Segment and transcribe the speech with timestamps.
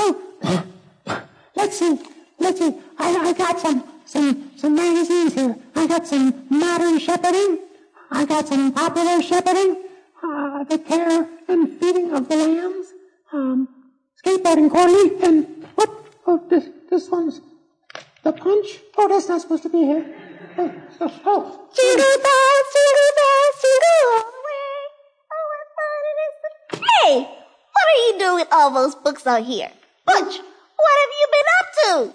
[0.00, 0.64] Oh,
[1.56, 1.98] let's see.
[2.38, 2.72] Let's see.
[2.98, 5.56] I, I got some, some, some magazines here.
[5.74, 7.58] I got some modern shepherding.
[8.10, 9.84] I got some popular shepherding.
[10.22, 12.86] Uh, the care and feeding of the lambs.
[13.32, 13.68] Um,
[14.24, 15.20] skateboarding Corley.
[15.24, 15.90] And what?
[16.26, 17.40] Oh, this, this one's
[18.22, 18.78] the punch.
[18.96, 20.06] Oh, that's not supposed to be here.
[20.58, 21.68] Oh, oh, oh.
[21.74, 24.78] Jingle bells, jingle bells, jingle all the way.
[25.34, 26.34] Oh, what fun it is.
[27.02, 27.38] Hey!
[27.74, 29.70] What are you doing with all those books out here?
[30.08, 30.40] Butch,
[30.78, 32.14] what have you been up to?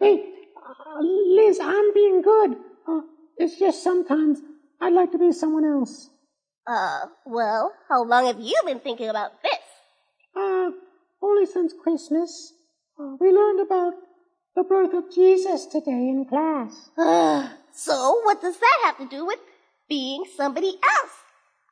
[0.00, 0.24] Hey,
[0.66, 2.56] uh, Liz, I'm being good.
[2.88, 3.02] Uh,
[3.38, 4.40] it's just sometimes
[4.80, 6.10] I'd like to be someone else.
[6.66, 9.62] Uh, well, how long have you been thinking about this?
[10.34, 10.70] Uh,
[11.22, 12.52] only since Christmas.
[12.98, 13.94] Uh, we learned about
[14.56, 16.90] the birth of Jesus today in class.
[16.98, 19.38] Uh, so what does that have to do with
[19.88, 21.14] being somebody else?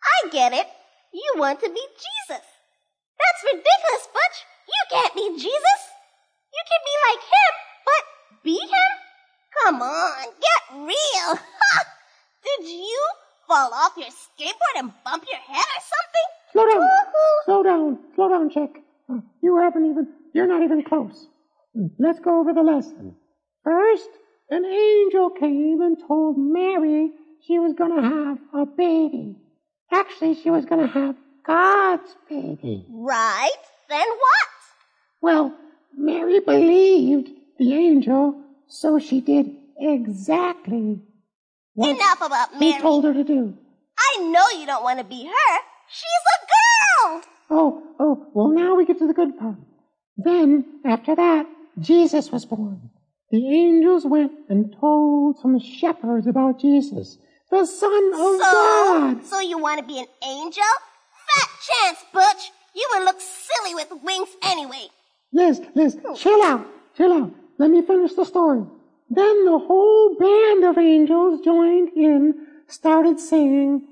[0.04, 0.66] I get it.
[1.12, 2.46] You want to be Jesus.
[3.18, 4.44] That's ridiculous, Butch.
[4.68, 5.80] You can't be Jesus.
[6.52, 7.52] You can be like him,
[7.88, 8.02] but
[8.44, 8.90] be him?
[9.62, 11.38] Come on, get real.
[11.58, 11.84] Ha!
[12.44, 13.02] Did you
[13.46, 16.28] fall off your skateboard and bump your head or something?
[16.52, 16.80] Slow down.
[16.80, 17.44] Woohoo.
[17.44, 17.98] Slow down.
[18.14, 18.82] Slow down, Chick.
[19.42, 21.26] You haven't even, you're not even close.
[21.98, 23.16] Let's go over the lesson.
[23.64, 24.08] First,
[24.50, 27.10] an angel came and told Mary
[27.46, 29.36] she was going to have a baby.
[29.92, 32.86] Actually, she was going to have God's baby.
[32.90, 33.50] Right.
[33.88, 34.48] Then what?
[35.20, 35.54] Well,
[35.96, 41.00] Mary believed the angel, so she did exactly
[41.74, 43.56] what Enough about he told her to do.
[43.98, 45.58] I know you don't want to be her.
[45.90, 47.22] She's a girl.
[47.50, 49.56] Oh, oh, well now we get to the good part.
[50.16, 51.46] Then, after that,
[51.78, 52.90] Jesus was born.
[53.30, 57.18] The angels went and told some shepherds about Jesus,
[57.50, 59.24] the Son of So, God.
[59.24, 60.62] so you want to be an angel?
[61.28, 62.50] Fat chance, Butch.
[62.74, 64.88] You would look silly with wings anyway.
[65.32, 66.66] Liz, Liz, chill out,
[66.96, 67.32] chill out.
[67.58, 68.64] Let me finish the story.
[69.10, 73.82] Then the whole band of angels joined in, started singing,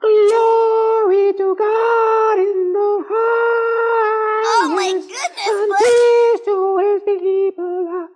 [0.00, 4.50] Glory to God in the highest.
[4.50, 8.08] Oh my goodness, and peace to his people.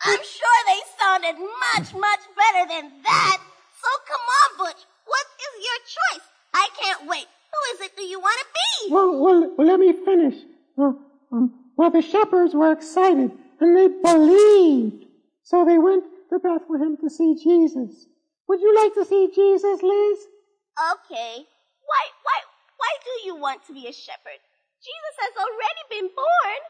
[0.00, 3.38] I'm sure they sounded much, much better than that.
[3.76, 4.82] So come on, Butch.
[5.04, 6.26] What is your choice?
[6.54, 7.26] I can't wait.
[7.52, 8.94] Who is it do you want to be?
[8.94, 10.34] Well, well, well, let me finish.
[10.76, 10.98] Well,
[11.30, 13.30] um, well, the shepherds were excited
[13.60, 15.06] and they believed.
[15.44, 18.06] So they went to Bethlehem to see Jesus.
[18.48, 20.18] Would you like to see Jesus, Liz?
[20.92, 21.46] Okay.
[21.86, 22.38] Why, why,
[22.76, 24.42] why do you want to be a shepherd?
[24.82, 26.60] Jesus has already been born.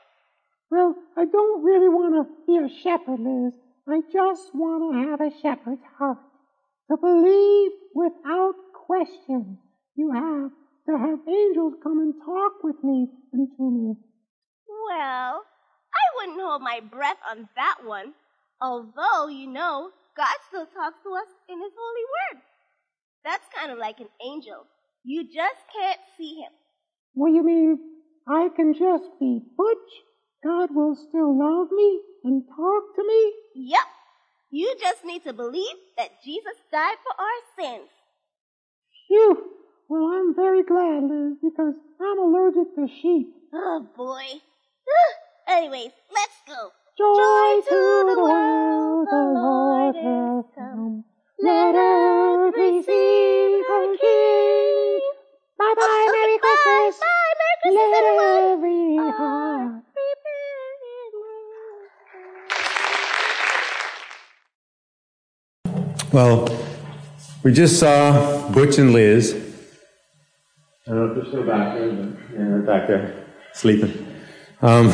[0.71, 3.55] Well, I don't really want to be a shepherd, Liz.
[3.89, 6.19] I just want to have a shepherd's heart.
[6.91, 8.55] To believe without
[8.87, 9.59] question.
[9.97, 10.51] You have
[10.87, 13.97] to have angels come and talk with me and to me.
[14.88, 15.44] Well,
[15.93, 18.15] I wouldn't hold my breath on that one.
[18.60, 22.43] Although, you know, God still talks to us in His holy word.
[23.25, 24.65] That's kind of like an angel.
[25.04, 26.53] You just can't see him.
[27.15, 27.78] Well, you mean?
[28.26, 29.91] I can just be Butch?
[30.44, 33.32] God will still love me and talk to me?
[33.55, 33.87] Yep.
[34.50, 37.91] You just need to believe that Jesus died for our sins.
[39.06, 39.44] Phew!
[39.88, 43.28] Well, I'm very glad, Liz, because I'm allergic to sheep.
[43.53, 44.41] Oh boy.
[45.49, 46.71] Anyways, let's go.
[46.99, 51.04] Joy to the world, the Lord has come.
[51.41, 55.00] Let earth receive her King.
[55.59, 57.00] Bye bye, Okay, oh, Merry bye, Christmas.
[57.00, 58.53] Bye, Merry Christmas, Let everyone.
[58.53, 59.84] every Our heart.
[66.12, 66.49] Well,
[67.43, 69.34] we just saw Butch and Liz.
[70.87, 74.07] I don't know if they're still back there, but yeah, they're back there sleeping.
[74.60, 74.93] Um,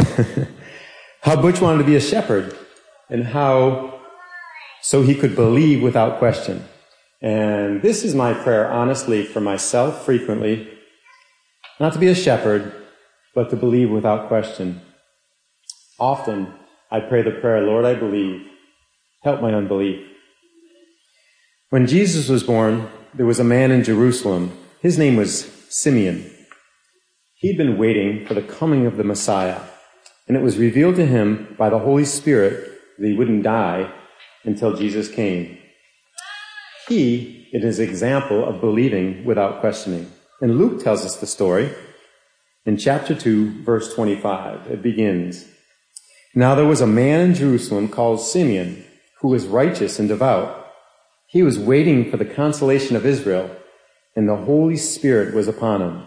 [1.22, 2.56] how Butch wanted to be a shepherd
[3.08, 4.00] and how
[4.82, 6.64] so he could believe without question.
[7.22, 10.68] And this is my prayer, honestly, for myself frequently,
[11.80, 12.70] not to be a shepherd,
[13.34, 14.82] but to believe without question.
[15.98, 16.52] Often
[16.90, 18.46] I pray the prayer, Lord, I believe.
[19.22, 20.06] Help my unbelief.
[21.70, 24.56] When Jesus was born, there was a man in Jerusalem.
[24.80, 26.30] His name was Simeon.
[27.44, 29.60] He'd been waiting for the coming of the Messiah,
[30.26, 33.92] and it was revealed to him by the Holy Spirit that he wouldn't die
[34.44, 35.58] until Jesus came.
[36.88, 40.10] He is his example of believing without questioning.
[40.40, 41.70] And Luke tells us the story.
[42.64, 45.46] In chapter 2, verse 25, it begins,
[46.34, 48.86] Now there was a man in Jerusalem called Simeon,
[49.20, 50.66] who was righteous and devout.
[51.26, 53.54] He was waiting for the consolation of Israel,
[54.16, 56.06] and the Holy Spirit was upon him.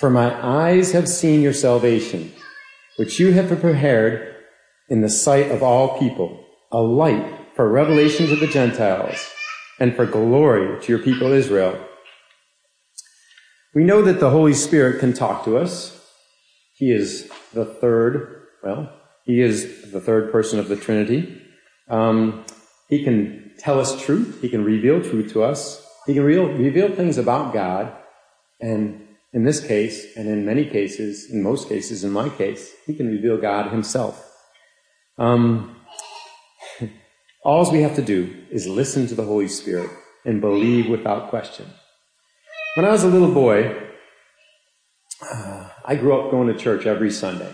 [0.00, 2.32] for my eyes have seen your salvation,
[2.96, 4.34] which you have prepared
[4.88, 6.42] in the sight of all people,
[6.72, 9.30] a light for revelation to the Gentiles
[9.78, 11.78] and for glory to your people Israel.
[13.74, 16.02] We know that the Holy Spirit can talk to us.
[16.76, 18.90] He is the third, well,
[19.26, 21.42] he is the third person of the Trinity.
[21.90, 22.46] Um,
[22.88, 24.38] he can tell us truth.
[24.40, 25.86] He can reveal truth to us.
[26.06, 27.92] He can reveal, reveal things about God.
[28.62, 32.94] And in this case, and in many cases, in most cases, in my case, he
[32.94, 34.26] can reveal God himself.
[35.18, 35.76] Um,
[37.44, 39.90] all we have to do is listen to the Holy Spirit
[40.24, 41.66] and believe without question.
[42.74, 43.88] When I was a little boy,
[45.22, 47.52] uh, I grew up going to church every Sunday.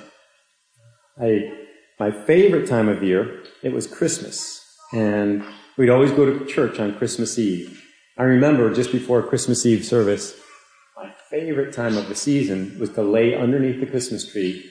[1.21, 1.53] I,
[1.99, 4.63] my favorite time of year, it was Christmas.
[4.93, 5.45] And
[5.77, 7.85] We'd always go to church on Christmas Eve.
[8.17, 10.35] I remember just before Christmas Eve service,
[10.97, 14.65] my favorite time of the season was to lay underneath the Christmas tree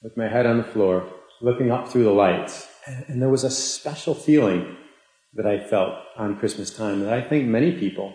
[0.00, 1.12] with my head on the floor,
[1.42, 2.68] looking up through the lights.
[3.08, 4.76] And there was a special feeling
[5.34, 8.14] that I felt on Christmas time that I think many people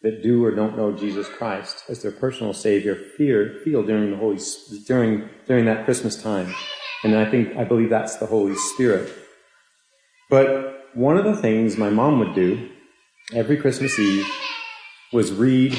[0.00, 4.16] that do or don't know Jesus Christ as their personal Savior fear, feel during the
[4.16, 4.38] Holy,
[4.86, 6.54] during, during that Christmas time.
[7.04, 9.12] And I think, I believe that's the Holy Spirit.
[10.30, 12.70] But one of the things my mom would do
[13.34, 14.26] every Christmas Eve
[15.12, 15.78] was read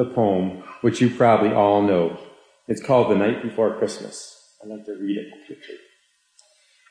[0.00, 2.18] the poem, which you probably all know.
[2.66, 4.56] It's called The Night Before Christmas.
[4.62, 5.74] I'd like to read it quickly.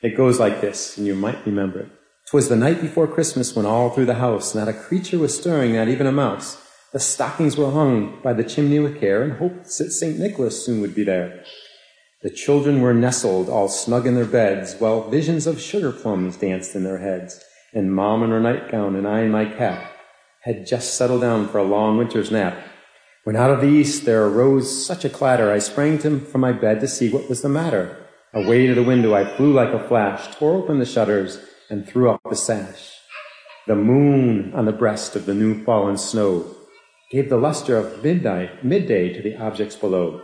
[0.04, 1.90] It goes like this, and you might remember it.
[2.30, 5.74] Twas the night before Christmas when all through the house not a creature was stirring,
[5.74, 6.62] not even a mouse.
[6.94, 10.20] The stockings were hung by the chimney with care, and hoped that St.
[10.20, 11.44] Nicholas soon would be there.
[12.22, 16.76] The children were nestled all snug in their beds, while visions of sugar plums danced
[16.76, 19.92] in their heads and Mom in her nightgown and I in my cap,
[20.42, 22.58] had just settled down for a long winter's nap.
[23.24, 26.52] When out of the east there arose such a clatter, I sprang to, from my
[26.52, 27.98] bed to see what was the matter.
[28.34, 31.40] Away to the window I flew like a flash, tore open the shutters,
[31.70, 32.98] and threw up the sash.
[33.68, 36.46] The moon on the breast of the new fallen snow
[37.12, 40.22] gave the luster of midnight, midday to the objects below.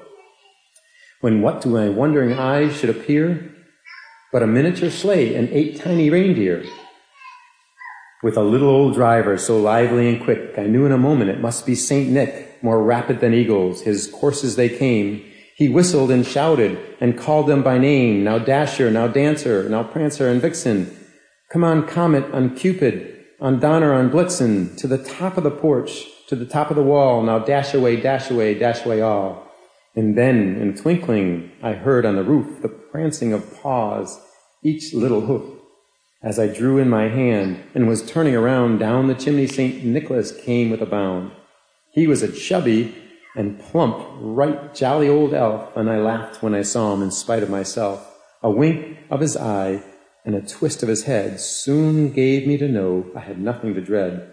[1.22, 3.52] When what to my wondering eyes should appear
[4.32, 6.66] but a miniature sleigh and eight tiny reindeer
[8.26, 11.40] with a little old driver so lively and quick, I knew in a moment it
[11.40, 13.84] must be Saint Nick, more rapid than eagles.
[13.84, 15.24] His courses they came.
[15.56, 18.24] He whistled and shouted and called them by name.
[18.24, 20.92] Now Dasher, now Dancer, now Prancer and Vixen.
[21.52, 26.06] Come on Comet, on Cupid, on Donner, on Blitzen, to the top of the porch,
[26.28, 27.22] to the top of the wall.
[27.22, 29.48] Now dash away, dash away, dash away all.
[29.96, 34.20] And then, in a twinkling, I heard on the roof the prancing of paws,
[34.64, 35.55] each little hoof
[36.26, 39.86] as I drew in my hand and was turning around, down the chimney St.
[39.86, 41.32] Nicholas came with a bound.
[41.92, 42.96] He was a chubby
[43.36, 47.44] and plump, right jolly old elf, and I laughed when I saw him in spite
[47.44, 48.12] of myself.
[48.42, 49.84] A wink of his eye
[50.26, 53.82] and a twist of his head soon gave me to know I had nothing to
[53.82, 54.32] dread.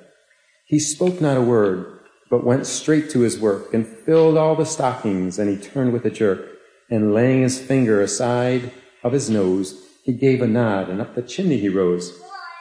[0.65, 4.65] He spoke not a word, but went straight to his work and filled all the
[4.65, 6.41] stockings, and he turned with a jerk,
[6.89, 8.73] and laying his finger aside
[9.05, 12.21] of his nose, he gave a nod, and up the chimney he rose.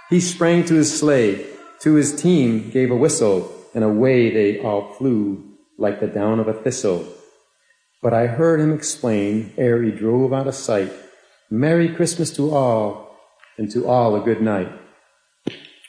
[0.10, 1.45] He sprang to his sleigh,
[1.81, 6.48] to his team gave a whistle, and away they all flew like the down of
[6.48, 7.07] a thistle.
[8.01, 10.91] But I heard him explain, ere he drove out of sight,
[11.50, 13.17] Merry Christmas to all,
[13.57, 14.71] and to all a good night.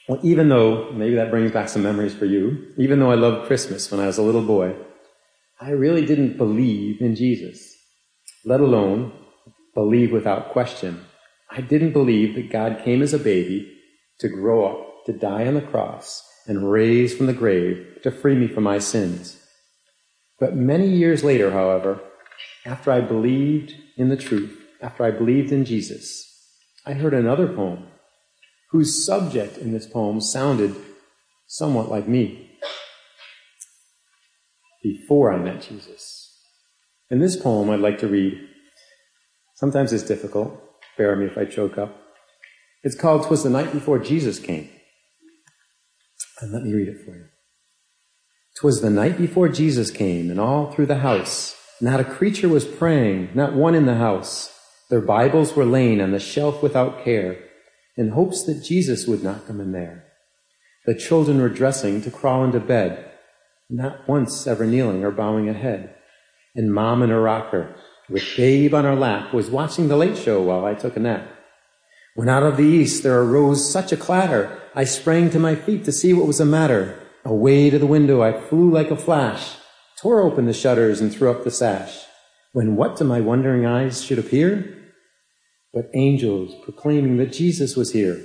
[0.09, 3.47] Well, even though, maybe that brings back some memories for you, even though I loved
[3.47, 4.75] Christmas when I was a little boy,
[5.61, 7.73] I really didn't believe in Jesus,
[8.45, 9.13] let alone
[9.75, 11.05] believe without question.
[11.55, 13.71] I didn't believe that God came as a baby
[14.21, 18.35] to grow up, to die on the cross, and raise from the grave to free
[18.35, 19.39] me from my sins.
[20.41, 22.01] But many years later, however,
[22.65, 26.27] after I believed in the truth, after I believed in Jesus,
[26.87, 27.87] I heard another poem
[28.71, 30.75] whose subject in this poem sounded
[31.47, 32.59] somewhat like me
[34.83, 36.35] before I met Jesus.
[37.11, 38.41] In this poem, I'd like to read.
[39.55, 40.59] Sometimes it's difficult.
[40.97, 41.97] Bear me if I choke up.
[42.83, 44.69] It's called Twas the Night Before Jesus Came.
[46.41, 47.27] And let me read it for you.
[48.59, 52.65] Twas the night before Jesus came, and all through the house, not a creature was
[52.65, 54.53] praying, not one in the house.
[54.91, 57.39] Their Bibles were laying on the shelf without care,
[57.97, 60.05] in hopes that Jesus would not come in there.
[60.85, 63.11] The children were dressing to crawl into bed,
[63.71, 65.95] not once ever kneeling or bowing a head.
[66.55, 67.75] And mom in her rocker,
[68.09, 71.29] with babe on her lap, was watching the late show while I took a nap.
[72.15, 75.85] When out of the east there arose such a clatter, I sprang to my feet
[75.85, 76.99] to see what was the matter.
[77.25, 79.57] Away to the window I flew like a flash,
[79.97, 82.05] tore open the shutters and threw up the sash.
[82.53, 84.79] When what to my wondering eyes should appear?
[85.73, 88.21] But angels proclaiming that Jesus was here.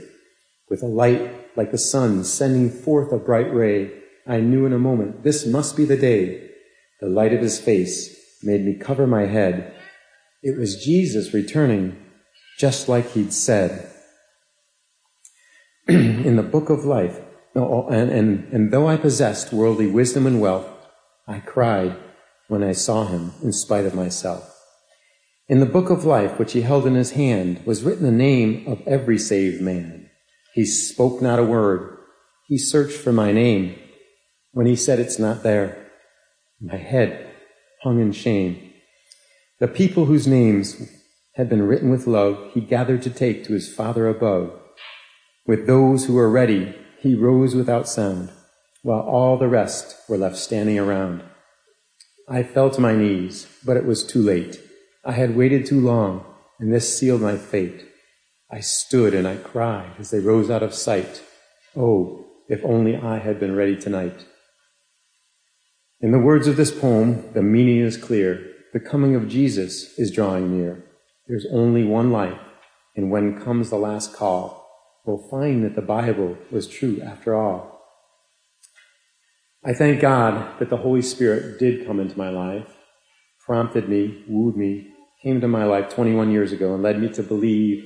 [0.70, 3.92] With a light like the sun sending forth a bright ray,
[4.28, 6.50] I knew in a moment this must be the day.
[7.00, 8.17] The light of his face
[8.48, 9.74] made me cover my head.
[10.42, 12.02] It was Jesus returning
[12.58, 13.92] just like he'd said.
[15.88, 17.20] in the book of life,
[17.54, 20.68] and, and, and though I possessed worldly wisdom and wealth,
[21.28, 21.98] I cried
[22.48, 24.54] when I saw him in spite of myself.
[25.50, 28.66] In the book of life, which he held in his hand, was written the name
[28.68, 30.10] of every saved man.
[30.54, 31.98] He spoke not a word.
[32.48, 33.78] He searched for my name.
[34.52, 35.92] When he said it's not there,
[36.60, 37.27] my head
[37.84, 38.74] hung in shame.
[39.60, 40.92] The people whose names
[41.36, 44.52] had been written with love, he gathered to take to his Father above.
[45.46, 48.32] With those who were ready, he rose without sound,
[48.82, 51.24] while all the rest were left standing around.
[52.28, 54.60] I fell to my knees, but it was too late.
[55.06, 56.26] I had waited too long,
[56.60, 57.86] and this sealed my fate.
[58.52, 61.22] I stood and I cried as they rose out of sight.
[61.76, 64.26] Oh, if only I had been ready tonight.
[66.00, 68.54] In the words of this poem, the meaning is clear.
[68.72, 70.86] The coming of Jesus is drawing near.
[71.26, 72.40] There's only one life,
[72.96, 74.70] and when comes the last call,
[75.06, 77.82] we'll find that the Bible was true after all.
[79.66, 82.72] I thank God that the Holy Spirit did come into my life,
[83.44, 87.24] prompted me, wooed me, came into my life 21 years ago, and led me to
[87.24, 87.84] believe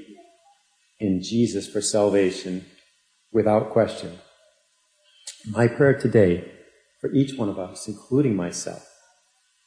[1.00, 2.65] in Jesus for salvation
[3.32, 4.20] without question.
[5.50, 6.51] My prayer today
[7.01, 8.88] for each one of us, including myself,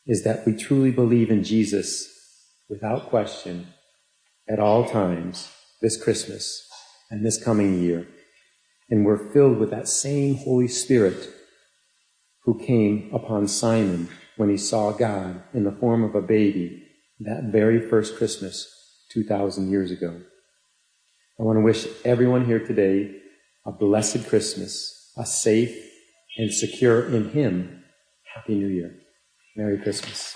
[0.06, 2.08] is that we truly believe in Jesus
[2.70, 3.66] without question
[4.48, 5.50] at all times
[5.82, 6.66] this Christmas
[7.10, 8.06] and this coming year.
[8.88, 11.28] And we're filled with that same Holy Spirit
[12.44, 16.82] who came upon Simon when he saw God in the form of a baby
[17.20, 18.68] that very first Christmas
[19.12, 20.20] 2,000 years ago.
[21.40, 23.16] I want to wish everyone here today
[23.66, 25.93] a blessed Christmas, a safe
[26.36, 27.84] and secure in Him
[28.34, 28.98] Happy New Year.
[29.56, 30.34] Merry Christmas.